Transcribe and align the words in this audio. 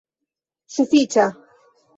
sufiĉa 0.77 1.29